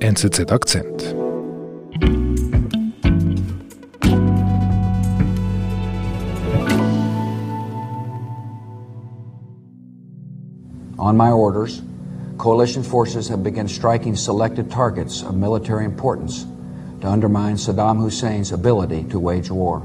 NZZ 0.00 0.50
Akzent. 0.50 1.14
On 10.98 11.14
my 11.14 11.30
orders, 11.30 11.82
coalition 12.38 12.82
forces 12.82 13.28
have 13.28 13.42
begun 13.42 13.68
striking 13.68 14.16
selected 14.16 14.70
targets 14.70 15.22
of 15.22 15.36
military 15.36 15.84
importance 15.84 16.46
to 17.02 17.06
undermine 17.06 17.56
Saddam 17.56 18.00
Hussein's 18.00 18.52
ability 18.52 19.04
to 19.10 19.18
wage 19.18 19.50
war. 19.50 19.82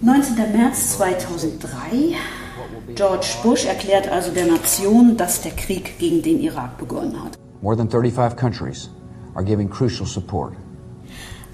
19. 0.00 0.36
März 0.54 0.96
2003. 0.96 2.16
George 2.94 3.36
Bush 3.42 3.66
erklärt 3.66 4.08
also 4.10 4.32
der 4.32 4.46
Nation, 4.46 5.18
dass 5.18 5.42
der 5.42 5.52
Krieg 5.52 5.98
gegen 5.98 6.22
den 6.22 6.40
Irak 6.40 6.78
begonnen 6.78 7.22
hat. 7.22 7.36
More 7.60 7.76
than 7.76 7.90
35 7.90 8.34
countries 8.34 8.88
are 9.38 9.44
giving 9.44 9.70
crucial 9.70 10.06
support. 10.06 10.54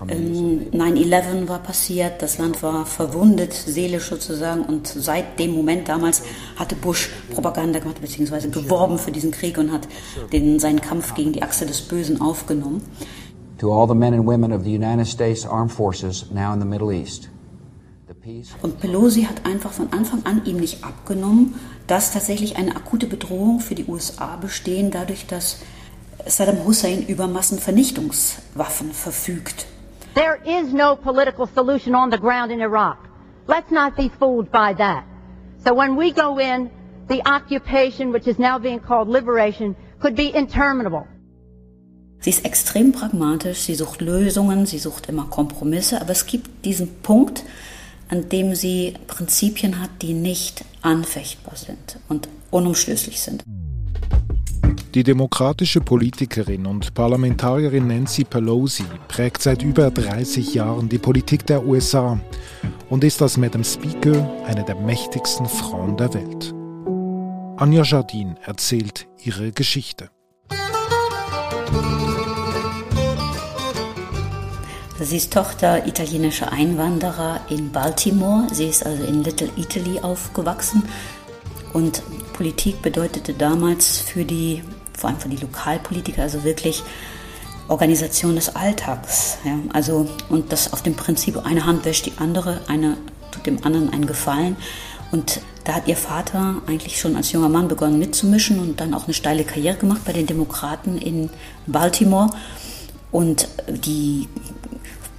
9-11 0.00 0.72
ähm, 0.72 1.48
war 1.48 1.60
passiert, 1.60 2.20
das 2.20 2.38
Land 2.38 2.62
war 2.62 2.84
verwundet, 2.84 3.52
seelisch 3.52 4.08
sozusagen, 4.08 4.64
und 4.64 4.86
seit 4.86 5.38
dem 5.38 5.52
Moment 5.52 5.88
damals 5.88 6.22
hatte 6.56 6.74
Bush 6.74 7.10
Propaganda 7.32 7.78
gemacht, 7.78 8.00
beziehungsweise 8.00 8.50
geworben 8.50 8.98
für 8.98 9.12
diesen 9.12 9.30
Krieg 9.30 9.56
und 9.56 9.70
hat 9.70 9.86
den, 10.32 10.58
seinen 10.58 10.80
Kampf 10.80 11.14
gegen 11.14 11.32
die 11.32 11.42
Achse 11.42 11.64
des 11.64 11.82
Bösen 11.82 12.20
aufgenommen. 12.20 12.82
To 13.58 13.72
all 13.72 13.86
the 13.86 13.94
men 13.94 14.14
and 14.14 14.26
women 14.26 14.52
of 14.52 14.64
the 14.64 14.74
United 14.74 15.06
States 15.06 15.46
Armed 15.46 15.70
Forces 15.70 16.26
now 16.32 16.52
in 16.52 16.60
the 16.60 16.66
Middle 16.66 16.92
East. 16.92 17.28
Und 18.62 18.80
Pelosi 18.80 19.24
hat 19.24 19.44
einfach 19.44 19.70
von 19.70 19.92
Anfang 19.92 20.24
an 20.24 20.42
ihm 20.46 20.56
nicht 20.56 20.82
abgenommen, 20.82 21.54
dass 21.86 22.12
tatsächlich 22.12 22.56
eine 22.56 22.74
akute 22.74 23.06
Bedrohung 23.06 23.60
für 23.60 23.74
die 23.74 23.84
USA 23.84 24.36
bestehen, 24.36 24.90
dadurch, 24.90 25.26
dass 25.26 25.58
Saddam 26.26 26.64
Hussein 26.64 27.06
über 27.06 27.26
Massenvernichtungswaffen 27.26 28.92
verfügt. 28.92 29.66
There 30.14 30.38
is 30.44 30.72
no 30.72 30.96
political 30.96 31.46
solution 31.46 31.94
on 31.94 32.10
the 32.10 32.18
ground 32.18 32.50
in 32.50 32.60
Iraq. 32.60 32.98
Let's 33.46 33.70
not 33.70 33.96
be 33.96 34.10
fooled 34.18 34.50
by 34.50 34.74
that. 34.74 35.04
So 35.64 35.74
when 35.74 35.96
we 35.96 36.12
go 36.12 36.38
in, 36.38 36.70
the 37.08 37.20
occupation, 37.26 38.12
which 38.12 38.26
is 38.26 38.38
now 38.38 38.58
being 38.58 38.80
called 38.80 39.08
liberation, 39.08 39.76
could 40.00 40.14
be 40.14 40.30
interminable. 40.34 41.06
Sie 42.20 42.30
ist 42.30 42.44
extrem 42.44 42.92
pragmatisch, 42.92 43.58
sie 43.58 43.74
sucht 43.74 44.00
Lösungen, 44.00 44.64
sie 44.64 44.78
sucht 44.78 45.08
immer 45.10 45.26
Kompromisse, 45.26 46.00
aber 46.00 46.12
es 46.12 46.24
gibt 46.24 46.64
diesen 46.64 47.02
Punkt, 47.02 47.42
an 48.08 48.30
dem 48.30 48.54
sie 48.54 48.94
Prinzipien 49.06 49.78
hat, 49.80 49.90
die 50.00 50.14
nicht 50.14 50.64
anfechtbar 50.80 51.56
sind 51.56 51.98
und 52.08 52.28
unumstößlich 52.50 53.20
sind. 53.20 53.42
Die 54.94 55.02
demokratische 55.02 55.80
Politikerin 55.80 56.66
und 56.66 56.94
Parlamentarierin 56.94 57.88
Nancy 57.88 58.22
Pelosi 58.22 58.84
prägt 59.08 59.42
seit 59.42 59.60
über 59.64 59.90
30 59.90 60.54
Jahren 60.54 60.88
die 60.88 60.98
Politik 60.98 61.44
der 61.46 61.66
USA 61.66 62.20
und 62.90 63.02
ist 63.02 63.20
als 63.20 63.36
Madam 63.36 63.64
Speaker 63.64 64.30
eine 64.46 64.62
der 64.62 64.76
mächtigsten 64.76 65.46
Frauen 65.46 65.96
der 65.96 66.14
Welt. 66.14 66.54
Anja 67.56 67.82
Jardin 67.82 68.36
erzählt 68.44 69.08
ihre 69.20 69.50
Geschichte. 69.50 70.10
Sie 75.00 75.16
ist 75.16 75.32
Tochter 75.32 75.88
italienischer 75.88 76.52
Einwanderer 76.52 77.40
in 77.50 77.72
Baltimore. 77.72 78.46
Sie 78.52 78.68
ist 78.68 78.86
also 78.86 79.02
in 79.02 79.24
Little 79.24 79.50
Italy 79.56 79.98
aufgewachsen. 79.98 80.84
Und 81.72 82.00
Politik 82.34 82.80
bedeutete 82.80 83.34
damals 83.34 83.98
für 83.98 84.24
die 84.24 84.62
vor 84.96 85.10
allem 85.10 85.18
für 85.18 85.28
die 85.28 85.36
Lokalpolitiker, 85.36 86.22
also 86.22 86.44
wirklich 86.44 86.82
Organisation 87.68 88.34
des 88.34 88.54
Alltags. 88.54 89.38
Ja, 89.44 89.58
also, 89.72 90.08
und 90.28 90.52
das 90.52 90.72
auf 90.72 90.82
dem 90.82 90.94
Prinzip, 90.94 91.44
eine 91.44 91.64
Hand 91.66 91.84
wäscht 91.84 92.06
die 92.06 92.12
andere, 92.18 92.60
eine 92.68 92.96
tut 93.30 93.46
dem 93.46 93.64
anderen 93.64 93.90
einen 93.92 94.06
Gefallen. 94.06 94.56
Und 95.10 95.40
da 95.64 95.74
hat 95.74 95.88
ihr 95.88 95.96
Vater 95.96 96.56
eigentlich 96.66 97.00
schon 97.00 97.16
als 97.16 97.32
junger 97.32 97.48
Mann 97.48 97.68
begonnen 97.68 97.98
mitzumischen 97.98 98.58
und 98.58 98.80
dann 98.80 98.94
auch 98.94 99.04
eine 99.04 99.14
steile 99.14 99.44
Karriere 99.44 99.76
gemacht 99.76 100.02
bei 100.04 100.12
den 100.12 100.26
Demokraten 100.26 100.98
in 100.98 101.30
Baltimore. 101.66 102.30
Und 103.10 103.48
die 103.68 104.28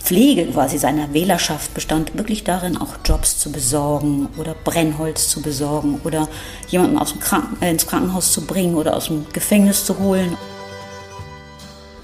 Pflege 0.05 0.45
quasi 0.45 0.77
seiner 0.77 1.13
Wählerschaft 1.15 1.73
bestand 1.73 2.15
wirklich 2.15 2.43
darin, 2.43 2.77
auch 2.77 2.93
Jobs 3.03 3.39
zu 3.39 3.51
besorgen 3.51 4.27
oder 4.37 4.53
Brennholz 4.53 5.29
zu 5.29 5.41
besorgen 5.41 5.99
oder 6.03 6.27
jemanden 6.67 6.99
aus 6.99 7.13
dem 7.13 7.21
Kranken 7.21 7.57
äh, 7.63 7.71
ins 7.71 7.87
Krankenhaus 7.87 8.31
zu 8.31 8.45
bringen 8.45 8.75
oder 8.75 8.95
aus 8.95 9.07
dem 9.07 9.25
Gefängnis 9.33 9.83
zu 9.83 9.97
holen. 9.97 10.37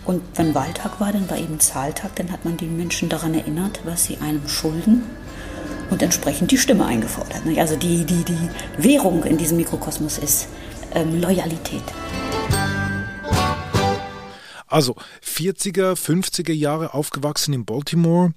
Und 0.04 0.24
wenn 0.34 0.56
Wahltag 0.56 1.00
war, 1.00 1.14
dann 1.14 1.30
war 1.30 1.38
eben 1.38 1.60
Zahltag, 1.60 2.16
dann 2.16 2.32
hat 2.32 2.44
man 2.44 2.58
die 2.58 2.66
Menschen 2.66 3.08
daran 3.08 3.36
erinnert, 3.36 3.82
was 3.86 4.06
sie 4.06 4.18
einem 4.18 4.50
schulden 4.50 5.04
und 5.92 6.02
entsprechend 6.02 6.50
die 6.50 6.58
Stimme 6.58 6.88
eingefordert. 6.88 7.44
Also 7.58 7.76
die, 7.76 8.04
die, 8.04 8.24
die 8.24 8.50
Währung 8.80 9.24
in 9.26 9.38
diesem 9.38 9.58
Mikrokosmos 9.58 10.18
ist 10.18 10.48
ähm, 10.96 11.22
Loyalität. 11.22 11.84
Also 14.72 14.96
40er, 15.24 15.94
50er 15.94 16.54
Jahre 16.54 16.94
aufgewachsen 16.94 17.54
in 17.54 17.66
Baltimore 17.66 18.32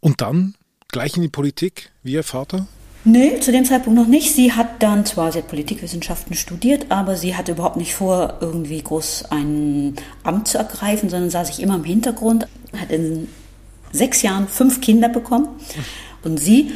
und 0.00 0.20
dann 0.20 0.54
gleich 0.90 1.16
in 1.16 1.22
die 1.22 1.28
Politik 1.28 1.90
wie 2.02 2.12
ihr 2.12 2.24
Vater? 2.24 2.66
Nee, 3.04 3.38
zu 3.40 3.52
dem 3.52 3.64
Zeitpunkt 3.64 3.98
noch 3.98 4.08
nicht. 4.08 4.34
Sie 4.34 4.52
hat 4.52 4.82
dann 4.82 5.06
zwar, 5.06 5.30
sie 5.30 5.38
hat 5.38 5.48
Politikwissenschaften 5.48 6.34
studiert, 6.34 6.86
aber 6.90 7.16
sie 7.16 7.36
hatte 7.36 7.52
überhaupt 7.52 7.76
nicht 7.76 7.94
vor, 7.94 8.38
irgendwie 8.40 8.82
groß 8.82 9.26
ein 9.30 9.94
Amt 10.24 10.48
zu 10.48 10.58
ergreifen, 10.58 11.08
sondern 11.08 11.30
sah 11.30 11.44
sich 11.44 11.60
immer 11.60 11.76
im 11.76 11.84
Hintergrund, 11.84 12.48
hat 12.76 12.90
in 12.90 13.28
sechs 13.92 14.22
Jahren 14.22 14.48
fünf 14.48 14.80
Kinder 14.80 15.08
bekommen 15.08 15.48
und 16.24 16.38
sie 16.38 16.72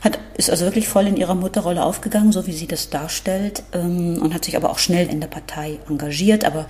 hat, 0.00 0.18
ist 0.36 0.50
also 0.50 0.64
wirklich 0.64 0.88
voll 0.88 1.06
in 1.06 1.16
ihrer 1.16 1.34
Mutterrolle 1.34 1.84
aufgegangen, 1.84 2.32
so 2.32 2.46
wie 2.46 2.52
sie 2.52 2.66
das 2.66 2.88
darstellt, 2.88 3.62
ähm, 3.72 4.18
und 4.22 4.32
hat 4.32 4.44
sich 4.44 4.56
aber 4.56 4.70
auch 4.70 4.78
schnell 4.78 5.08
in 5.08 5.20
der 5.20 5.28
Partei 5.28 5.78
engagiert, 5.88 6.44
aber 6.44 6.66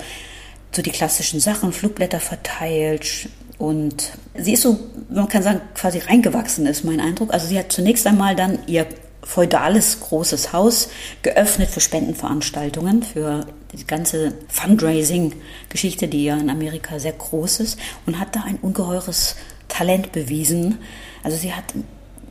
so 0.72 0.82
die 0.82 0.90
klassischen 0.90 1.40
Sachen, 1.40 1.72
Flugblätter 1.72 2.20
verteilt. 2.20 3.28
Und 3.58 4.12
sie 4.34 4.54
ist 4.54 4.62
so, 4.62 4.78
man 5.10 5.28
kann 5.28 5.42
sagen, 5.42 5.60
quasi 5.74 5.98
reingewachsen 5.98 6.66
ist 6.66 6.84
mein 6.84 7.00
Eindruck. 7.00 7.32
Also 7.32 7.46
sie 7.46 7.58
hat 7.58 7.72
zunächst 7.72 8.06
einmal 8.06 8.36
dann 8.36 8.58
ihr 8.66 8.86
feudales 9.22 10.00
großes 10.00 10.52
Haus 10.52 10.88
geöffnet 11.22 11.68
für 11.68 11.80
Spendenveranstaltungen, 11.80 13.02
für 13.02 13.46
die 13.72 13.86
ganze 13.86 14.32
Fundraising-Geschichte, 14.48 16.08
die 16.08 16.24
ja 16.24 16.36
in 16.36 16.48
Amerika 16.48 16.98
sehr 16.98 17.12
groß 17.12 17.60
ist, 17.60 17.78
und 18.06 18.18
hat 18.18 18.34
da 18.34 18.44
ein 18.44 18.58
ungeheures 18.62 19.36
Talent 19.68 20.12
bewiesen. 20.12 20.78
Also 21.22 21.36
sie 21.36 21.52
hat 21.52 21.64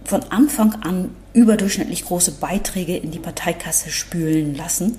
von 0.04 0.24
Anfang 0.32 0.74
an 0.82 1.16
überdurchschnittlich 1.34 2.06
große 2.06 2.32
Beiträge 2.34 2.98
in 2.98 3.12
die 3.12 3.20
Parteikasse 3.20 3.92
spülen 3.92 4.56
lassen 4.56 4.98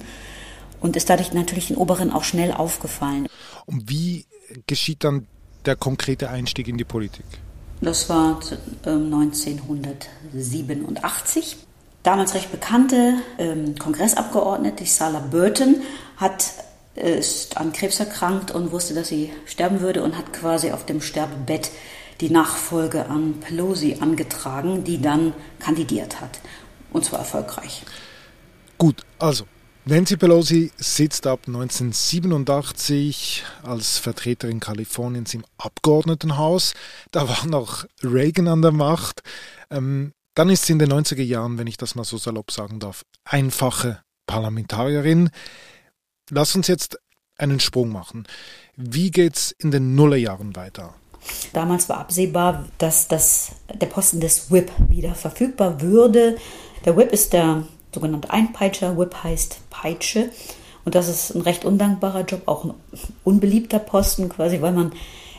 und 0.80 0.96
ist 0.96 1.10
dadurch 1.10 1.32
natürlich 1.32 1.68
den 1.68 1.76
Oberen 1.76 2.12
auch 2.12 2.24
schnell 2.24 2.52
aufgefallen. 2.52 3.28
Und 3.66 3.88
wie 3.88 4.26
geschieht 4.66 5.04
dann 5.04 5.26
der 5.64 5.76
konkrete 5.76 6.30
Einstieg 6.30 6.66
in 6.68 6.78
die 6.78 6.84
Politik? 6.84 7.26
Das 7.80 8.08
war 8.08 8.40
1987. 8.84 11.52
Ähm, 11.52 11.58
Damals 12.02 12.34
recht 12.34 12.50
bekannte 12.50 13.16
ähm, 13.38 13.74
Kongressabgeordnete, 13.78 14.86
Sarah 14.86 15.18
Burton, 15.18 15.82
hat, 16.16 16.46
äh, 16.94 17.18
ist 17.18 17.58
an 17.58 17.74
Krebs 17.74 18.00
erkrankt 18.00 18.50
und 18.50 18.72
wusste, 18.72 18.94
dass 18.94 19.08
sie 19.08 19.30
sterben 19.44 19.80
würde 19.80 20.02
und 20.02 20.16
hat 20.16 20.32
quasi 20.32 20.72
auf 20.72 20.86
dem 20.86 21.02
Sterbebett 21.02 21.70
die 22.22 22.30
Nachfolge 22.30 23.06
an 23.06 23.34
Pelosi 23.40 23.98
angetragen, 24.00 24.82
die 24.84 25.00
dann 25.00 25.34
kandidiert 25.58 26.22
hat. 26.22 26.40
Und 26.90 27.04
zwar 27.04 27.18
erfolgreich. 27.18 27.82
Gut, 28.78 29.04
also 29.18 29.44
Nancy 29.86 30.18
Pelosi 30.18 30.72
sitzt 30.76 31.26
ab 31.26 31.40
1987 31.46 33.44
als 33.62 33.96
Vertreterin 33.96 34.60
Kaliforniens 34.60 35.32
im 35.32 35.44
Abgeordnetenhaus. 35.56 36.74
Da 37.12 37.28
war 37.28 37.46
noch 37.46 37.86
Reagan 38.02 38.48
an 38.48 38.60
der 38.60 38.72
Macht. 38.72 39.22
Ähm, 39.70 40.12
dann 40.34 40.50
ist 40.50 40.66
sie 40.66 40.74
in 40.74 40.78
den 40.78 40.92
90er 40.92 41.22
Jahren, 41.22 41.56
wenn 41.56 41.66
ich 41.66 41.78
das 41.78 41.94
mal 41.94 42.04
so 42.04 42.18
salopp 42.18 42.50
sagen 42.50 42.78
darf, 42.78 43.04
einfache 43.24 44.02
Parlamentarierin. 44.26 45.30
Lass 46.30 46.54
uns 46.54 46.68
jetzt 46.68 46.98
einen 47.38 47.58
Sprung 47.58 47.90
machen. 47.90 48.28
Wie 48.76 49.10
geht's 49.10 49.50
in 49.50 49.70
den 49.70 49.94
Nullerjahren 49.94 50.54
weiter? 50.56 50.94
Damals 51.54 51.88
war 51.88 51.98
absehbar, 51.98 52.68
dass 52.76 53.08
das, 53.08 53.52
der 53.72 53.86
Posten 53.86 54.20
des 54.20 54.50
Whip 54.50 54.70
wieder 54.88 55.14
verfügbar 55.14 55.80
würde. 55.80 56.36
Der 56.84 56.96
Whip 56.96 57.12
ist 57.12 57.32
der 57.32 57.64
sogenannte 57.94 58.30
Einpeitscher. 58.30 58.98
Whip 58.98 59.14
heißt 59.22 59.60
Peitsche. 59.70 60.30
Und 60.84 60.94
das 60.94 61.08
ist 61.08 61.34
ein 61.34 61.42
recht 61.42 61.64
undankbarer 61.64 62.24
Job, 62.24 62.42
auch 62.46 62.64
ein 62.64 62.74
unbeliebter 63.22 63.78
Posten 63.78 64.28
quasi, 64.28 64.62
weil 64.62 64.72
man 64.72 64.92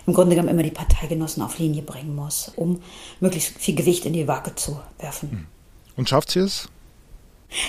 im 0.06 0.14
Grunde 0.14 0.36
genommen 0.36 0.54
immer 0.54 0.64
die 0.64 0.72
Parteigenossen 0.72 1.44
auf 1.44 1.60
Linie 1.60 1.82
bringen 1.82 2.16
muss, 2.16 2.52
um 2.56 2.82
möglichst 3.20 3.58
viel 3.58 3.76
Gewicht 3.76 4.06
in 4.06 4.14
die 4.14 4.28
Waage 4.28 4.56
zu 4.56 4.80
werfen. 5.00 5.32
Hm. 5.32 5.48
Und 5.98 6.10
schafft 6.10 6.32
sie 6.32 6.40
es? 6.40 6.70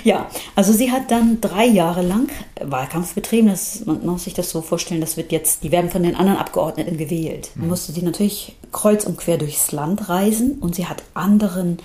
Ja, 0.05 0.29
also 0.55 0.73
sie 0.73 0.93
hat 0.93 1.11
dann 1.11 1.40
drei 1.40 1.67
Jahre 1.67 2.02
lang 2.02 2.31
Wahlkampf 2.61 3.14
betrieben. 3.14 3.49
Das, 3.49 3.84
man 3.84 4.06
muss 4.06 4.25
sich 4.25 4.34
das 4.34 4.50
so 4.50 4.62
vorstellen, 4.62 5.00
das 5.00 5.17
wird 5.17 5.32
jetzt, 5.32 5.64
die 5.64 5.73
werden 5.73 5.90
von 5.90 6.05
den 6.05 6.14
anderen 6.14 6.38
Abgeordneten 6.38 6.96
gewählt. 6.96 7.50
Dann 7.56 7.69
musste 7.69 7.93
sie 7.93 8.02
natürlich 8.02 8.56
kreuz 8.70 9.05
und 9.05 9.19
quer 9.19 9.38
durchs 9.38 9.73
Land 9.73 10.08
reisen 10.08 10.58
und 10.61 10.76
sie 10.76 10.87
hat 10.87 11.02
anderen 11.14 11.79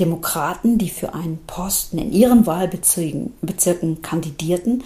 Demokraten, 0.00 0.78
die 0.78 0.88
für 0.88 1.14
einen 1.14 1.38
Posten 1.46 1.98
in 1.98 2.12
ihren 2.12 2.46
Wahlbezirken 2.46 3.34
Bezirken 3.42 4.02
kandidierten, 4.02 4.82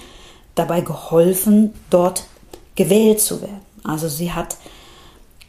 dabei 0.55 0.81
geholfen, 0.81 1.73
dort 1.91 2.25
gewählt 2.75 3.21
zu 3.21 3.41
werden. 3.41 3.61
Also 3.85 4.09
sie 4.09 4.33
hat 4.33 4.57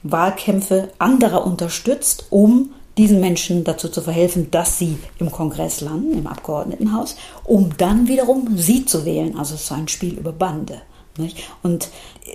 Wahlkämpfe 0.03 0.91
anderer 0.99 1.45
unterstützt, 1.45 2.27
um 2.29 2.69
diesen 2.97 3.19
Menschen 3.19 3.63
dazu 3.63 3.89
zu 3.89 4.01
verhelfen, 4.01 4.51
dass 4.51 4.77
sie 4.77 4.97
im 5.19 5.31
Kongress 5.31 5.81
landen, 5.81 6.17
im 6.17 6.27
Abgeordnetenhaus, 6.27 7.17
um 7.43 7.75
dann 7.77 8.07
wiederum 8.07 8.57
sie 8.57 8.85
zu 8.85 9.03
wählen. 9.03 9.37
Also 9.37 9.55
es 9.55 9.63
ist 9.63 9.71
ein 9.71 9.87
Spiel 9.87 10.13
über 10.13 10.31
Bande. 10.31 10.81
Nicht? 11.17 11.49
Und 11.63 11.89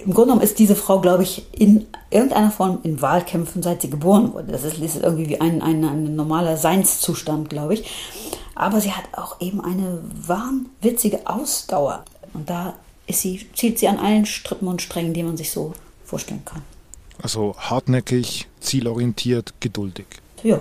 im 0.05 0.15
Grunde 0.15 0.29
genommen 0.29 0.41
ist 0.43 0.59
diese 0.59 0.77
Frau, 0.77 1.01
glaube 1.01 1.23
ich, 1.23 1.47
in 1.53 1.87
irgendeiner 2.11 2.51
Form 2.51 2.79
in 2.83 3.03
Wahlkämpfen, 3.03 3.63
seit 3.63 3.83
sie 3.83 3.91
geboren 3.91 4.33
wurde. 4.33 4.53
Das 4.53 4.65
ist, 4.65 4.79
ist 4.79 4.97
irgendwie 4.97 5.29
wie 5.29 5.41
ein, 5.41 5.61
ein, 5.61 5.85
ein 5.85 6.17
normaler 6.17 6.57
Seinszustand, 6.57 7.51
glaube 7.51 7.75
ich. 7.75 7.91
Aber 8.55 8.81
sie 8.81 8.93
hat 8.93 9.05
auch 9.13 9.41
eben 9.41 9.61
eine 9.61 10.01
wahnwitzige 10.27 11.27
Ausdauer. 11.27 12.05
Und 12.33 12.49
da 12.49 12.75
ist 13.07 13.21
sie, 13.21 13.47
zielt 13.55 13.79
sie 13.79 13.89
an 13.89 13.99
allen 13.99 14.27
Strippen 14.27 14.69
und 14.69 14.81
Strängen, 14.83 15.13
die 15.13 15.23
man 15.23 15.37
sich 15.37 15.51
so 15.51 15.75
vorstellen 16.05 16.45
kann. 16.45 16.63
Also 17.23 17.55
hartnäckig, 17.59 18.49
zielorientiert, 18.61 19.55
geduldig. 19.61 20.07
Ja. 20.43 20.61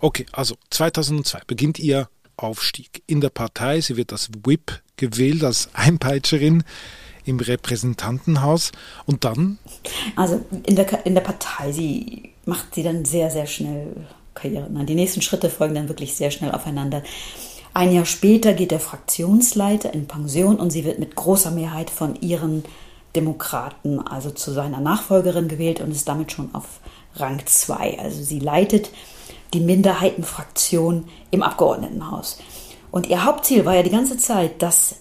Okay, 0.00 0.26
also 0.32 0.56
2002 0.70 1.40
beginnt 1.46 1.78
ihr 1.78 2.08
Aufstieg 2.36 3.02
in 3.06 3.20
der 3.20 3.30
Partei. 3.30 3.80
Sie 3.80 3.96
wird 3.96 4.12
als 4.12 4.28
Whip 4.44 4.82
gewählt, 4.96 5.42
als 5.44 5.70
Einpeitscherin 5.72 6.64
im 7.24 7.40
Repräsentantenhaus 7.40 8.72
und 9.06 9.24
dann? 9.24 9.58
Also 10.16 10.44
in 10.66 10.76
der, 10.76 11.06
in 11.06 11.14
der 11.14 11.22
Partei, 11.22 11.72
sie 11.72 12.30
macht 12.44 12.74
sie 12.74 12.82
dann 12.82 13.04
sehr, 13.04 13.30
sehr 13.30 13.46
schnell 13.46 13.94
Karriere. 14.34 14.68
Die 14.84 14.94
nächsten 14.94 15.22
Schritte 15.22 15.48
folgen 15.48 15.74
dann 15.74 15.88
wirklich 15.88 16.14
sehr 16.14 16.30
schnell 16.30 16.52
aufeinander. 16.52 17.02
Ein 17.72 17.92
Jahr 17.92 18.06
später 18.06 18.52
geht 18.52 18.70
der 18.70 18.80
Fraktionsleiter 18.80 19.92
in 19.92 20.06
Pension 20.06 20.56
und 20.56 20.70
sie 20.70 20.84
wird 20.84 20.98
mit 20.98 21.16
großer 21.16 21.50
Mehrheit 21.50 21.90
von 21.90 22.20
ihren 22.20 22.64
Demokraten, 23.16 24.00
also 24.00 24.30
zu 24.30 24.52
seiner 24.52 24.80
Nachfolgerin 24.80 25.48
gewählt 25.48 25.80
und 25.80 25.90
ist 25.90 26.08
damit 26.08 26.32
schon 26.32 26.54
auf 26.54 26.80
Rang 27.16 27.40
2. 27.44 27.98
Also 28.00 28.22
sie 28.22 28.40
leitet 28.40 28.90
die 29.52 29.60
Minderheitenfraktion 29.60 31.08
im 31.30 31.42
Abgeordnetenhaus. 31.42 32.38
Und 32.90 33.08
ihr 33.08 33.24
Hauptziel 33.24 33.64
war 33.64 33.74
ja 33.74 33.82
die 33.82 33.90
ganze 33.90 34.18
Zeit, 34.18 34.62
dass 34.62 34.96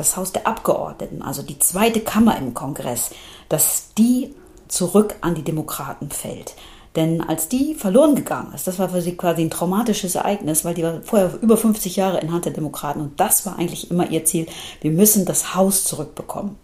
das 0.00 0.16
Haus 0.16 0.32
der 0.32 0.46
Abgeordneten, 0.46 1.22
also 1.22 1.42
die 1.42 1.58
zweite 1.58 2.00
Kammer 2.00 2.36
im 2.38 2.54
Kongress, 2.54 3.10
dass 3.48 3.92
die 3.96 4.34
zurück 4.68 5.16
an 5.20 5.34
die 5.34 5.42
Demokraten 5.42 6.10
fällt. 6.10 6.54
Denn 6.96 7.20
als 7.20 7.48
die 7.48 7.74
verloren 7.74 8.16
gegangen 8.16 8.52
ist, 8.52 8.66
das 8.66 8.78
war 8.78 8.88
für 8.88 9.00
sie 9.02 9.16
quasi 9.16 9.42
ein 9.42 9.50
traumatisches 9.50 10.16
Ereignis, 10.16 10.64
weil 10.64 10.74
die 10.74 10.82
war 10.82 11.02
vorher 11.02 11.38
über 11.40 11.56
50 11.56 11.94
Jahre 11.96 12.18
in 12.20 12.32
Hand 12.32 12.46
der 12.46 12.52
Demokraten 12.52 13.00
und 13.00 13.20
das 13.20 13.46
war 13.46 13.58
eigentlich 13.58 13.90
immer 13.90 14.10
ihr 14.10 14.24
Ziel. 14.24 14.46
Wir 14.80 14.90
müssen 14.90 15.24
das 15.24 15.54
Haus 15.54 15.84
zurückbekommen. 15.84 16.56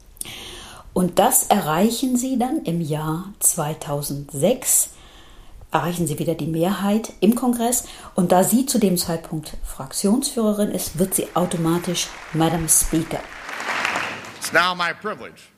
Und 0.95 1.19
das 1.19 1.45
erreichen 1.45 2.17
sie 2.17 2.39
dann 2.39 2.63
im 2.63 2.81
Jahr 2.81 3.27
2006 3.41 4.89
erreichen 5.77 6.07
sie 6.07 6.19
wieder 6.19 6.35
die 6.35 6.47
Mehrheit 6.47 7.13
im 7.21 7.35
Kongress 7.35 7.85
und 8.15 8.33
da 8.33 8.45
sie 8.45 8.65
zu 8.65 8.79
dem 8.79 8.97
Zeitpunkt 8.97 9.57
Fraktionsführerin 9.63 10.71
ist, 10.71 10.99
wird 10.99 11.15
sie 11.15 11.29
automatisch 11.35 12.09
Madam 12.33 12.67
Speaker. 12.67 13.21
It's 14.39 14.53
now 14.53 14.75
my 14.75 14.95
privilege 14.95 15.51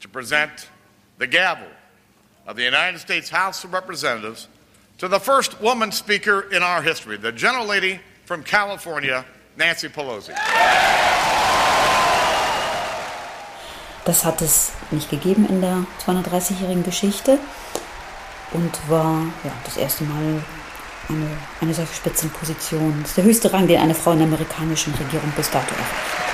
to 0.00 0.08
present 0.08 0.68
the 1.20 1.28
gavel 1.28 1.68
of 2.46 2.56
the 2.56 2.64
United 2.64 2.98
States 2.98 3.30
House 3.30 3.64
of 3.64 3.72
Representatives 3.72 4.48
to 4.98 5.08
the 5.08 5.20
first 5.20 5.60
woman 5.60 5.92
speaker 5.92 6.44
in 6.50 6.62
our 6.62 6.82
history, 6.82 7.16
the 7.16 7.30
gentle 7.30 7.66
lady 7.66 8.00
from 8.24 8.42
California, 8.42 9.24
Nancy 9.56 9.88
Pelosi. 9.88 10.32
Das 14.04 14.24
hat 14.24 14.40
es 14.40 14.72
nicht 14.90 15.10
gegeben 15.10 15.46
in 15.48 15.60
der 15.60 15.84
230-jährigen 16.04 16.84
Geschichte 16.84 17.38
und 18.56 18.90
war 18.90 19.22
ja, 19.44 19.52
das 19.64 19.76
erste 19.76 20.04
Mal 20.04 20.42
eine, 21.08 21.26
eine 21.60 21.74
solche 21.74 21.94
Spitzenposition. 21.94 22.98
Das 23.02 23.10
ist 23.10 23.16
der 23.18 23.24
höchste 23.24 23.52
Rang, 23.52 23.66
den 23.68 23.80
eine 23.80 23.94
Frau 23.94 24.12
in 24.12 24.18
der 24.18 24.26
amerikanischen 24.26 24.94
Regierung 24.94 25.30
bis 25.36 25.50
dato 25.50 25.74
erreicht 25.74 26.26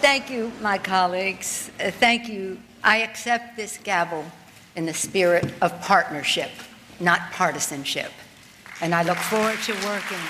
Thank 0.00 0.30
you, 0.30 0.52
my 0.62 0.78
colleagues. 0.78 1.70
Uh, 1.80 1.90
thank 1.98 2.28
you. 2.28 2.56
I 2.84 3.02
accept 3.02 3.56
this 3.56 3.78
gavel 3.82 4.24
in 4.76 4.86
the 4.86 4.94
spirit 4.94 5.52
of 5.60 5.72
partnership, 5.80 6.50
not 7.00 7.18
partisanship. 7.32 8.12
And 8.80 8.94
I 8.94 9.02
look 9.02 9.18
forward 9.18 9.58
to 9.66 9.72
working. 9.86 10.22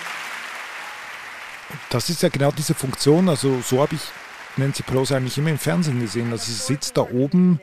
Das 1.90 2.08
ist 2.08 2.22
ja 2.22 2.28
genau 2.28 2.50
diese 2.50 2.74
Funktion, 2.74 3.28
also 3.28 3.60
so 3.60 3.80
habe 3.80 3.94
ich 3.96 4.02
Nancy 4.56 4.82
Pelosi 4.82 5.14
eigentlich 5.14 5.38
immer 5.38 5.50
im 5.50 5.58
Fernsehen 5.58 6.00
gesehen. 6.00 6.30
Also 6.30 6.44
sie 6.46 6.52
sitzt 6.52 6.96
da 6.96 7.02
oben 7.02 7.60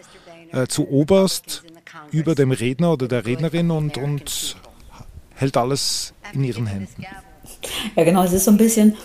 äh, 0.52 0.68
zu 0.68 0.90
oberst 0.90 1.64
über 2.12 2.36
dem 2.36 2.52
Redner 2.52 2.94
oder 2.94 3.08
der 3.08 3.26
Rednerin 3.26 3.72
und, 3.72 3.98
und 3.98 4.58
hält 5.36 5.58
alles 5.58 6.14
in 6.34 6.44
ihren 6.44 6.68
Händen. 6.68 7.06
Ja, 7.96 8.04
genau, 8.04 8.24
es 8.24 8.34
ist 8.34 8.46
so 8.46 8.52
ein 8.52 8.58
bisschen 8.58 8.96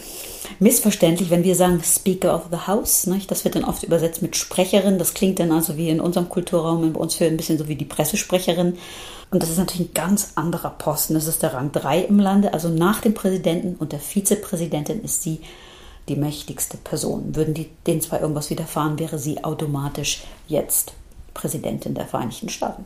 missverständlich, 0.58 1.30
wenn 1.30 1.44
wir 1.44 1.54
sagen 1.54 1.82
Speaker 1.82 2.34
of 2.34 2.46
the 2.50 2.66
House. 2.66 3.06
Nicht? 3.06 3.30
Das 3.30 3.44
wird 3.44 3.54
dann 3.54 3.64
oft 3.64 3.82
übersetzt 3.82 4.22
mit 4.22 4.36
Sprecherin. 4.36 4.98
Das 4.98 5.14
klingt 5.14 5.38
dann 5.38 5.52
also 5.52 5.76
wie 5.76 5.88
in 5.88 6.00
unserem 6.00 6.28
Kulturraum 6.28 6.92
bei 6.92 7.00
uns 7.00 7.14
für 7.14 7.26
ein 7.26 7.36
bisschen 7.36 7.58
so 7.58 7.68
wie 7.68 7.76
die 7.76 7.84
Pressesprecherin. 7.84 8.78
Und 9.30 9.42
das 9.42 9.50
ist 9.50 9.58
natürlich 9.58 9.88
ein 9.88 9.94
ganz 9.94 10.32
anderer 10.36 10.70
Posten. 10.70 11.14
Das 11.14 11.26
ist 11.26 11.42
der 11.42 11.54
Rang 11.54 11.72
3 11.72 12.02
im 12.02 12.18
Lande. 12.18 12.54
Also 12.54 12.68
nach 12.68 13.00
dem 13.00 13.14
Präsidenten 13.14 13.76
und 13.76 13.92
der 13.92 14.00
Vizepräsidentin 14.00 15.02
ist 15.02 15.22
sie 15.22 15.40
die 16.08 16.16
mächtigste 16.16 16.76
Person. 16.76 17.34
Würden 17.34 17.54
die, 17.54 17.70
denen 17.86 18.00
zwar 18.00 18.20
irgendwas 18.20 18.50
widerfahren, 18.50 18.98
wäre 18.98 19.18
sie 19.18 19.42
automatisch 19.44 20.24
jetzt 20.46 20.92
Präsidentin 21.34 21.94
der 21.94 22.06
Vereinigten 22.06 22.48
Staaten. 22.48 22.84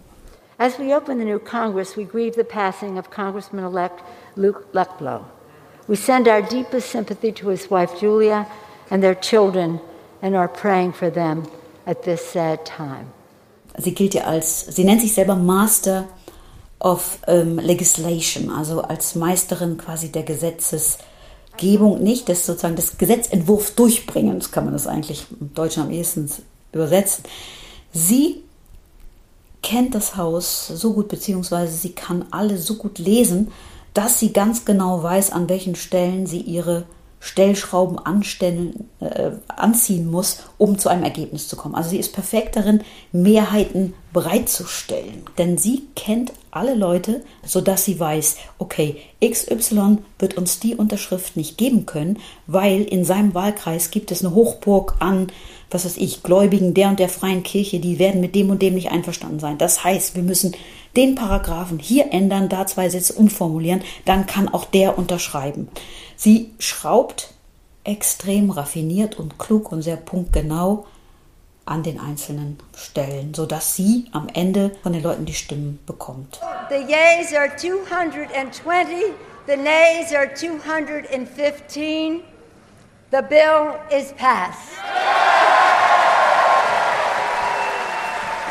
As 0.58 0.78
we 0.78 0.94
open 0.94 1.18
the 1.18 1.24
new 1.24 1.38
Congress, 1.38 1.96
we 1.96 2.04
grieve 2.04 2.34
the 2.34 2.44
passing 2.44 2.98
of 2.98 3.10
Congressman-elect 3.10 4.02
Luke 4.36 4.66
Luckblow. 4.72 5.22
We 5.88 5.96
send 5.96 6.28
our 6.28 6.42
deepest 6.42 6.90
sympathy 6.90 7.32
to 7.32 7.48
his 7.48 7.70
wife 7.70 7.98
Julia 7.98 8.46
and 8.90 9.02
their 9.02 9.14
children 9.18 9.80
and 10.20 10.36
are 10.36 10.48
praying 10.48 10.92
for 10.92 11.10
them 11.10 11.44
at 11.86 12.02
this 12.02 12.24
sad 12.24 12.66
time. 12.66 13.06
Sie 13.78 13.94
gilt 13.94 14.14
ja 14.14 14.24
als, 14.24 14.66
sie 14.66 14.84
nennt 14.84 15.00
sich 15.00 15.14
selber 15.14 15.36
Master 15.36 16.08
of 16.78 17.18
um, 17.26 17.58
Legislation, 17.58 18.50
also 18.50 18.82
als 18.82 19.14
Meisterin 19.14 19.78
quasi 19.78 20.12
der 20.12 20.22
Gesetzesgebung, 21.60 22.02
nicht 22.02 22.28
des 22.28 22.46
sozusagen 22.46 22.76
des 22.76 22.96
Gesetzentwurfs 22.98 23.74
durchbringens, 23.74 24.50
kann 24.50 24.64
man 24.64 24.72
das 24.72 24.86
eigentlich 24.86 25.26
im 25.40 25.52
Deutschen 25.54 25.82
am 25.82 25.90
ehesten 25.90 26.30
übersetzen. 26.72 27.24
Sie 27.92 28.42
kennt 29.62 29.94
das 29.94 30.16
Haus 30.16 30.68
so 30.68 30.94
gut, 30.94 31.08
beziehungsweise 31.08 31.76
sie 31.76 31.92
kann 31.92 32.24
alle 32.30 32.56
so 32.56 32.76
gut 32.76 32.98
lesen, 32.98 33.52
dass 33.92 34.18
sie 34.18 34.32
ganz 34.32 34.64
genau 34.64 35.02
weiß, 35.02 35.32
an 35.32 35.48
welchen 35.48 35.76
Stellen 35.76 36.26
sie 36.26 36.40
ihre 36.40 36.84
Stellschrauben 37.20 37.98
anstellen, 37.98 38.88
äh, 39.00 39.32
anziehen 39.48 40.10
muss, 40.10 40.38
um 40.56 40.78
zu 40.78 40.88
einem 40.88 41.04
Ergebnis 41.04 41.48
zu 41.48 41.56
kommen. 41.56 41.74
Also 41.74 41.90
sie 41.90 41.98
ist 41.98 42.14
perfekt 42.14 42.56
darin, 42.56 42.82
Mehrheiten 43.12 43.92
bereitzustellen. 44.14 45.24
Denn 45.36 45.58
sie 45.58 45.82
kennt 45.94 46.32
alle 46.50 46.74
Leute, 46.74 47.22
sodass 47.44 47.84
sie 47.84 48.00
weiß, 48.00 48.36
okay, 48.58 48.96
XY 49.22 49.98
wird 50.18 50.36
uns 50.38 50.60
die 50.60 50.74
Unterschrift 50.74 51.36
nicht 51.36 51.58
geben 51.58 51.84
können, 51.84 52.18
weil 52.46 52.82
in 52.82 53.04
seinem 53.04 53.34
Wahlkreis 53.34 53.90
gibt 53.90 54.10
es 54.10 54.24
eine 54.24 54.34
Hochburg 54.34 54.96
an, 55.00 55.30
was 55.70 55.84
weiß 55.84 55.96
ich, 55.96 56.22
Gläubigen 56.22 56.74
der 56.74 56.88
und 56.88 56.98
der 56.98 57.08
freien 57.08 57.42
Kirche, 57.42 57.78
die 57.78 57.98
werden 57.98 58.20
mit 58.20 58.34
dem 58.34 58.50
und 58.50 58.60
dem 58.62 58.74
nicht 58.74 58.90
einverstanden 58.90 59.40
sein. 59.40 59.58
Das 59.58 59.84
heißt, 59.84 60.16
wir 60.16 60.22
müssen 60.22 60.56
den 60.96 61.14
Paragraphen 61.14 61.78
hier 61.78 62.12
ändern, 62.12 62.48
da 62.48 62.66
zwei 62.66 62.88
Sätze 62.88 63.12
umformulieren, 63.12 63.82
dann 64.04 64.26
kann 64.26 64.48
auch 64.48 64.64
der 64.64 64.98
unterschreiben. 64.98 65.68
Sie 66.16 66.50
schraubt 66.58 67.34
extrem 67.84 68.50
raffiniert 68.50 69.18
und 69.18 69.38
klug 69.38 69.72
und 69.72 69.82
sehr 69.82 69.96
punktgenau 69.96 70.86
an 71.64 71.82
den 71.84 72.00
einzelnen 72.00 72.58
Stellen, 72.76 73.32
sodass 73.32 73.76
sie 73.76 74.06
am 74.12 74.28
Ende 74.34 74.72
von 74.82 74.92
den 74.92 75.02
Leuten 75.02 75.24
die 75.24 75.34
Stimmen 75.34 75.78
bekommt. 75.86 76.40
The 76.68 76.76
yeas 76.76 77.32
are 77.32 77.54
220, 77.56 79.14
the 79.46 79.56
nays 79.56 80.12
are 80.12 80.34
215. 80.34 82.22
The 83.12 83.22
bill 83.22 83.74
is 83.90 84.12
passed. 84.12 84.78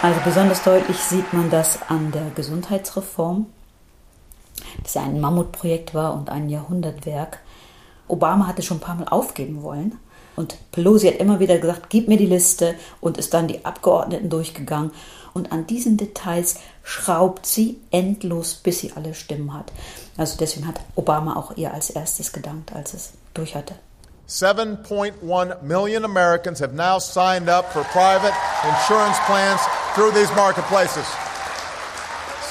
Also 0.02 0.22
besonders 0.24 0.64
deutlich 0.64 0.98
sieht 0.98 1.34
man 1.34 1.50
das 1.50 1.80
an 1.90 2.14
der 2.14 2.30
Gesundheitsreform. 2.34 3.48
das 4.82 4.94
ja 4.94 5.02
ein 5.02 5.20
Mammutprojekt 5.20 5.94
war 5.94 6.14
und 6.14 6.30
ein 6.30 6.48
Jahrhundertwerk. 6.48 7.40
Obama 8.08 8.48
hatte 8.48 8.62
schon 8.62 8.78
ein 8.78 8.82
paar 8.82 8.96
Mal 8.96 9.10
aufgeben 9.10 9.62
wollen. 9.62 10.00
Und 10.38 10.58
Pelosi 10.72 11.08
hat 11.08 11.18
immer 11.18 11.42
wieder 11.42 11.58
gesagt, 11.58 11.90
gib 11.90 12.08
mir 12.08 12.18
die 12.18 12.28
Liste 12.28 12.76
und 13.02 13.18
ist 13.18 13.34
dann 13.34 13.50
die 13.50 13.66
Abgeordneten 13.66 14.30
durchgegangen. 14.30 14.92
Und 15.34 15.52
an 15.52 15.68
diesen 15.68 15.98
Details 15.98 16.56
schraubt 16.82 17.46
sie 17.46 17.82
endlos, 17.92 18.56
bis 18.56 18.80
sie 18.80 18.94
alle 18.96 19.14
Stimmen 19.14 19.54
hat. 19.54 19.74
Also 20.16 20.38
deswegen 20.40 20.66
hat 20.66 20.80
Obama 20.96 21.36
auch 21.36 21.58
ihr 21.58 21.74
als 21.74 21.90
erstes 21.90 22.32
gedankt, 22.32 22.74
als 22.74 22.94
es 22.94 23.12
durch 23.34 23.54
hatte. 23.54 23.76
7.1 24.30 25.64
million 25.64 26.06
Americans 26.06 26.62
have 26.62 26.74
now 26.74 27.00
signed 27.00 27.50
up 27.50 27.74
for 27.74 27.84
private 27.86 28.34
insurance 28.64 29.18
plans 29.26 29.60
through 29.96 30.12
these 30.12 30.32
marketplaces. 30.36 31.06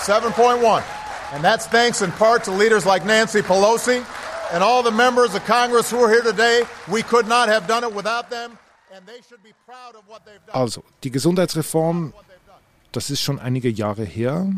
7.1. 0.04 0.83
And 1.33 1.45
that's 1.45 1.66
thanks 1.66 2.02
in 2.02 2.11
part 2.12 2.45
to 2.45 2.50
leaders 2.50 2.87
like 2.87 3.04
Nancy 3.04 3.42
Pelosi 3.42 4.04
and 4.52 4.62
all 4.62 4.83
the 4.83 4.90
members 4.90 5.35
of 5.35 5.45
Congress 5.45 5.90
who 5.90 5.99
are 6.00 6.11
here 6.11 6.23
today. 6.23 6.64
We 6.90 7.02
could 7.02 7.28
not 7.28 7.49
have 7.49 7.66
done 7.66 7.85
it 7.85 7.92
without 7.95 8.30
them. 8.30 8.59
Also, 10.52 10.83
die 11.04 11.11
Gesundheitsreform, 11.11 12.14
das 12.92 13.11
ist 13.11 13.21
schon 13.21 13.38
einige 13.38 13.68
Jahre 13.68 14.04
her. 14.04 14.50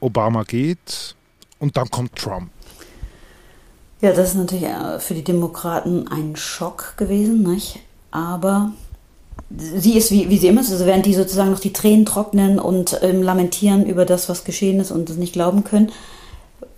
Obama 0.00 0.42
geht 0.42 1.14
und 1.58 1.76
dann 1.76 1.88
kommt 1.90 2.16
Trump. 2.16 2.50
Ja, 4.00 4.12
das 4.12 4.30
ist 4.30 4.34
natürlich 4.34 4.64
äh, 4.64 4.98
für 4.98 5.14
die 5.14 5.22
Demokraten 5.22 6.08
ein 6.08 6.34
Schock 6.34 6.96
gewesen, 6.96 7.42
nicht? 7.42 7.80
Aber 8.10 8.72
sie 9.48 9.96
ist, 9.96 10.10
wie, 10.10 10.28
wie 10.28 10.38
sie 10.38 10.48
immer 10.48 10.60
ist, 10.60 10.70
also 10.70 10.86
während 10.86 11.06
die 11.06 11.14
sozusagen 11.14 11.50
noch 11.50 11.60
die 11.60 11.72
Tränen 11.72 12.06
trocknen 12.06 12.58
und 12.58 12.98
ähm, 13.02 13.22
lamentieren 13.22 13.86
über 13.86 14.04
das, 14.04 14.28
was 14.28 14.44
geschehen 14.44 14.80
ist 14.80 14.90
und 14.90 15.10
es 15.10 15.16
nicht 15.16 15.32
glauben 15.32 15.64
können, 15.64 15.90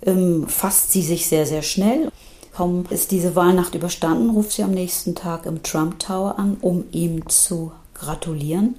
ähm, 0.05 0.47
fasst 0.47 0.91
sie 0.91 1.01
sich 1.01 1.27
sehr, 1.27 1.45
sehr 1.45 1.61
schnell. 1.61 2.11
Kaum 2.55 2.85
ist 2.89 3.11
diese 3.11 3.35
Wahlnacht 3.35 3.73
überstanden, 3.73 4.29
ruft 4.29 4.51
sie 4.51 4.63
am 4.63 4.71
nächsten 4.71 5.15
Tag 5.15 5.45
im 5.45 5.63
Trump 5.63 5.99
Tower 5.99 6.37
an, 6.37 6.57
um 6.61 6.85
ihm 6.91 7.27
zu 7.27 7.71
gratulieren 7.95 8.75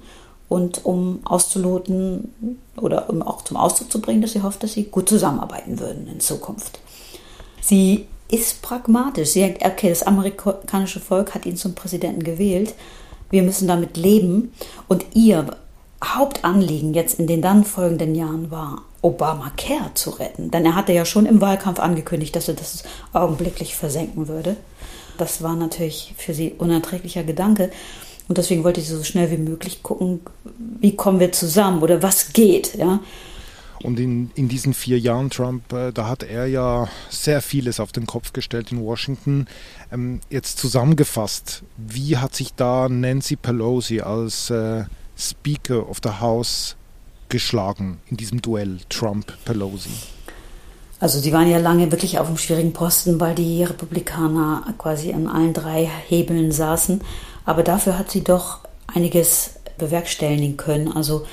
und 0.47 0.85
um 0.85 1.19
auszuloten 1.25 2.59
oder 2.77 3.09
um 3.09 3.21
auch 3.21 3.43
zum 3.43 3.57
Ausdruck 3.57 3.91
zu 3.91 3.99
bringen, 3.99 4.21
dass 4.21 4.31
sie 4.31 4.43
hofft, 4.43 4.63
dass 4.63 4.73
sie 4.73 4.85
gut 4.85 5.09
zusammenarbeiten 5.09 5.79
würden 5.79 6.07
in 6.07 6.19
Zukunft. 6.19 6.79
Sie 7.61 8.05
ist 8.29 8.61
pragmatisch. 8.61 9.29
Sie 9.29 9.41
sagt, 9.41 9.65
okay, 9.65 9.89
das 9.89 10.03
amerikanische 10.03 10.99
Volk 10.99 11.33
hat 11.33 11.45
ihn 11.45 11.57
zum 11.57 11.75
Präsidenten 11.75 12.23
gewählt. 12.23 12.75
Wir 13.35 13.43
müssen 13.43 13.67
damit 13.67 13.97
leben. 13.97 14.53
Und 14.87 15.07
ihr 15.13 15.45
Hauptanliegen 16.01 16.93
jetzt 16.93 17.19
in 17.19 17.27
den 17.27 17.41
dann 17.41 17.65
folgenden 17.65 18.15
Jahren 18.15 18.49
war, 18.49 18.83
Obamacare 19.01 19.93
zu 19.93 20.11
retten. 20.11 20.51
Denn 20.51 20.65
er 20.65 20.73
hatte 20.73 20.93
ja 20.93 21.03
schon 21.03 21.25
im 21.25 21.41
Wahlkampf 21.41 21.79
angekündigt, 21.81 22.33
dass 22.33 22.47
er 22.47 22.53
das 22.53 22.83
augenblicklich 23.11 23.75
versenken 23.75 24.29
würde. 24.29 24.55
Das 25.17 25.43
war 25.43 25.57
natürlich 25.57 26.13
für 26.17 26.33
sie 26.33 26.53
unerträglicher 26.57 27.25
Gedanke. 27.25 27.71
Und 28.29 28.37
deswegen 28.37 28.63
wollte 28.63 28.79
sie 28.79 28.95
so 28.95 29.03
schnell 29.03 29.29
wie 29.31 29.37
möglich 29.37 29.83
gucken, 29.83 30.21
wie 30.79 30.95
kommen 30.95 31.19
wir 31.19 31.33
zusammen 31.33 31.83
oder 31.83 32.01
was 32.01 32.31
geht. 32.31 32.75
Ja? 32.75 33.01
Und 33.81 33.99
in, 33.99 34.31
in 34.35 34.47
diesen 34.47 34.73
vier 34.73 34.99
Jahren 34.99 35.29
Trump, 35.29 35.71
äh, 35.73 35.91
da 35.91 36.07
hat 36.07 36.23
er 36.23 36.47
ja 36.47 36.87
sehr 37.09 37.41
vieles 37.41 37.79
auf 37.79 37.91
den 37.91 38.05
Kopf 38.05 38.33
gestellt 38.33 38.71
in 38.71 38.81
Washington. 38.81 39.47
Ähm, 39.91 40.21
jetzt 40.29 40.57
zusammengefasst, 40.57 41.63
wie 41.77 42.17
hat 42.17 42.35
sich 42.35 42.53
da 42.53 42.89
Nancy 42.89 43.35
Pelosi 43.35 44.01
als 44.01 44.49
äh, 44.49 44.85
Speaker 45.17 45.89
of 45.89 45.99
the 46.03 46.11
House 46.19 46.75
geschlagen 47.29 47.99
in 48.07 48.17
diesem 48.17 48.41
Duell 48.41 48.79
Trump-Pelosi? 48.89 49.89
Also 50.99 51.19
sie 51.19 51.33
waren 51.33 51.49
ja 51.49 51.57
lange 51.57 51.91
wirklich 51.91 52.19
auf 52.19 52.27
einem 52.27 52.37
schwierigen 52.37 52.73
Posten, 52.73 53.19
weil 53.19 53.35
die 53.35 53.63
Republikaner 53.63 54.73
quasi 54.77 55.13
an 55.13 55.27
allen 55.27 55.53
drei 55.53 55.89
Hebeln 56.07 56.51
saßen. 56.51 57.01
Aber 57.45 57.63
dafür 57.63 57.99
hat 57.99 58.09
sie 58.09 58.23
doch 58.23 58.59
einiges 58.87 59.55
bewerkstelligen 59.77 60.57
können. 60.57 60.91
Also 60.91 61.25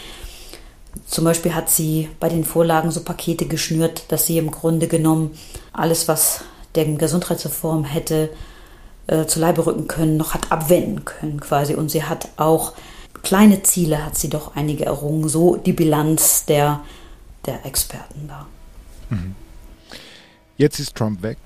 zum 1.06 1.25
Beispiel 1.25 1.54
hat 1.54 1.70
sie 1.70 2.08
bei 2.20 2.28
den 2.28 2.44
Vorlagen 2.44 2.90
so 2.90 3.02
Pakete 3.02 3.46
geschnürt, 3.46 4.04
dass 4.08 4.26
sie 4.26 4.38
im 4.38 4.50
Grunde 4.50 4.88
genommen 4.88 5.32
alles, 5.72 6.08
was 6.08 6.44
der 6.75 6.84
Gesundheitsreform 6.84 7.84
hätte 7.84 8.30
äh, 9.06 9.26
zu 9.26 9.40
Leibe 9.40 9.66
rücken 9.66 9.88
können, 9.88 10.16
noch 10.16 10.34
hat 10.34 10.52
abwenden 10.52 11.04
können 11.04 11.40
quasi. 11.40 11.75
Und 11.75 11.90
sie 11.90 12.04
hat 12.04 12.28
auch 12.37 12.72
kleine 13.22 13.62
Ziele, 13.62 14.04
hat 14.04 14.16
sie 14.16 14.28
doch 14.28 14.56
einige 14.56 14.87
errungen. 14.87 15.28
So 15.28 15.56
die 15.56 15.72
Bilanz 15.72 16.44
der, 16.44 16.80
der 17.46 17.64
Experten 17.66 18.28
da. 18.28 18.46
Mhm. 19.11 19.34
Jetzt 20.56 20.78
ist 20.78 20.94
Trump 20.94 21.22
weg, 21.22 21.38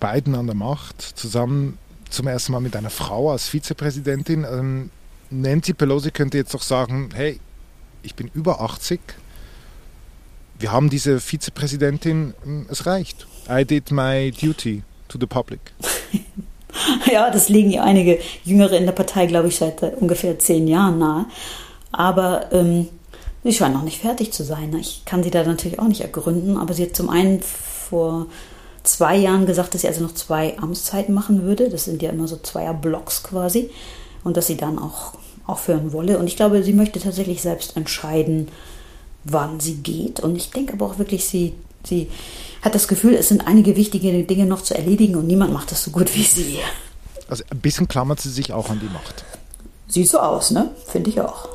Biden 0.00 0.34
an 0.34 0.46
der 0.46 0.56
Macht, 0.56 1.00
zusammen 1.00 1.78
zum 2.10 2.26
ersten 2.26 2.52
Mal 2.52 2.60
mit 2.60 2.76
einer 2.76 2.90
Frau 2.90 3.30
als 3.30 3.48
Vizepräsidentin. 3.48 4.44
Ähm, 4.44 4.90
Nancy 5.30 5.72
Pelosi 5.72 6.10
könnte 6.10 6.38
jetzt 6.38 6.52
doch 6.52 6.62
sagen, 6.62 7.10
hey, 7.14 7.40
ich 8.02 8.14
bin 8.14 8.30
über 8.34 8.60
80. 8.60 9.00
Wir 10.58 10.72
haben 10.72 10.90
diese 10.90 11.20
Vizepräsidentin, 11.20 12.34
hm, 12.42 12.66
es 12.70 12.86
reicht. 12.86 13.26
I 13.48 13.64
did 13.64 13.90
my 13.90 14.30
duty 14.30 14.82
to 15.08 15.18
the 15.18 15.26
public. 15.26 15.60
ja, 17.10 17.30
das 17.30 17.48
legen 17.48 17.70
ja 17.70 17.82
einige 17.82 18.18
Jüngere 18.44 18.76
in 18.76 18.84
der 18.84 18.92
Partei, 18.92 19.26
glaube 19.26 19.48
ich, 19.48 19.56
seit 19.56 19.82
ungefähr 19.82 20.38
zehn 20.38 20.68
Jahren 20.68 20.98
nahe. 20.98 21.26
Aber 21.92 22.52
ähm, 22.52 22.88
sie 23.42 23.52
scheint 23.52 23.74
noch 23.74 23.82
nicht 23.82 24.00
fertig 24.00 24.32
zu 24.32 24.44
sein. 24.44 24.74
Ich 24.78 25.04
kann 25.04 25.22
sie 25.22 25.30
da 25.30 25.42
natürlich 25.44 25.78
auch 25.78 25.88
nicht 25.88 26.02
ergründen, 26.02 26.56
aber 26.56 26.74
sie 26.74 26.84
hat 26.84 26.96
zum 26.96 27.08
einen 27.08 27.40
vor 27.42 28.26
zwei 28.82 29.16
Jahren 29.16 29.46
gesagt, 29.46 29.74
dass 29.74 29.82
sie 29.82 29.88
also 29.88 30.02
noch 30.02 30.14
zwei 30.14 30.58
Amtszeiten 30.58 31.14
machen 31.14 31.42
würde. 31.42 31.68
Das 31.68 31.84
sind 31.84 32.02
ja 32.02 32.10
immer 32.10 32.28
so 32.28 32.36
Zweierblocks 32.36 33.22
quasi. 33.22 33.70
Und 34.22 34.36
dass 34.36 34.46
sie 34.46 34.56
dann 34.56 34.78
auch 34.78 35.14
aufhören 35.50 35.92
wolle. 35.92 36.18
Und 36.18 36.26
ich 36.26 36.36
glaube, 36.36 36.62
sie 36.62 36.72
möchte 36.72 37.00
tatsächlich 37.00 37.42
selbst 37.42 37.76
entscheiden, 37.76 38.48
wann 39.24 39.60
sie 39.60 39.76
geht. 39.76 40.20
Und 40.20 40.36
ich 40.36 40.50
denke 40.50 40.74
aber 40.74 40.86
auch 40.86 40.98
wirklich, 40.98 41.26
sie, 41.26 41.54
sie 41.84 42.08
hat 42.62 42.74
das 42.74 42.88
Gefühl, 42.88 43.14
es 43.14 43.28
sind 43.28 43.46
einige 43.46 43.76
wichtige 43.76 44.22
Dinge 44.24 44.46
noch 44.46 44.62
zu 44.62 44.74
erledigen 44.74 45.16
und 45.16 45.26
niemand 45.26 45.52
macht 45.52 45.70
das 45.70 45.84
so 45.84 45.90
gut 45.90 46.14
wie 46.14 46.22
sie. 46.22 46.58
Also 47.28 47.44
ein 47.50 47.60
bisschen 47.60 47.88
klammert 47.88 48.20
sie 48.20 48.30
sich 48.30 48.52
auch 48.52 48.70
an 48.70 48.80
die 48.80 48.92
Macht. 48.92 49.24
Sieht 49.88 50.08
so 50.08 50.18
aus, 50.18 50.50
ne? 50.50 50.70
Finde 50.86 51.10
ich 51.10 51.20
auch. 51.20 51.48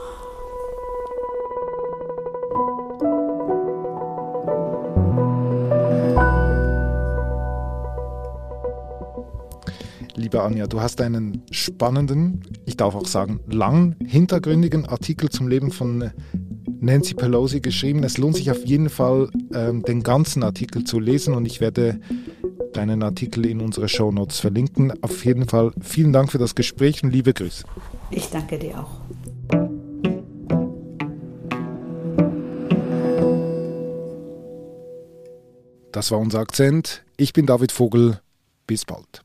Liebe 10.36 10.44
Anja, 10.44 10.68
du 10.68 10.82
hast 10.82 11.00
einen 11.00 11.44
spannenden, 11.50 12.42
ich 12.66 12.76
darf 12.76 12.94
auch 12.94 13.08
sagen, 13.08 13.40
lang, 13.48 13.96
hintergründigen 14.06 14.86
Artikel 14.86 15.30
zum 15.30 15.48
Leben 15.48 15.72
von 15.72 16.12
Nancy 16.82 17.14
Pelosi 17.14 17.62
geschrieben. 17.62 18.04
Es 18.04 18.18
lohnt 18.18 18.36
sich 18.36 18.52
auf 18.52 18.66
jeden 18.66 18.90
Fall, 18.90 19.30
ähm, 19.54 19.84
den 19.84 20.04
ganzen 20.04 20.44
Artikel 20.44 20.84
zu 20.84 21.00
lesen 21.00 21.34
und 21.36 21.46
ich 21.46 21.62
werde 21.62 22.02
deinen 22.74 23.02
Artikel 23.02 23.46
in 23.46 23.62
unsere 23.62 23.88
Show 23.88 24.12
Notes 24.12 24.42
verlinken. 24.42 24.92
Auf 25.02 25.24
jeden 25.24 25.48
Fall 25.48 25.72
vielen 25.80 26.12
Dank 26.12 26.34
für 26.34 26.38
das 26.38 26.54
Gespräch 26.54 27.02
und 27.02 27.12
liebe 27.12 27.34
Grüße. 27.34 27.64
Ich 28.12 28.30
danke 28.30 28.60
dir 28.60 28.82
auch. 28.82 28.92
Das 35.94 36.12
war 36.12 36.20
unser 36.20 36.40
Akzent. 36.40 37.06
Ich 37.16 37.32
bin 37.32 37.46
David 37.46 37.72
Vogel. 37.72 38.20
Bis 38.68 38.84
bald. 38.84 39.25